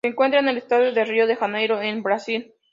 Se 0.03 0.07
encuentra 0.07 0.39
en 0.39 0.47
el 0.47 0.57
Estado 0.57 0.91
de 0.91 1.05
Río 1.05 1.27
de 1.27 1.35
Janeiro 1.35 1.79
en 1.79 2.01
Brasil. 2.01 2.55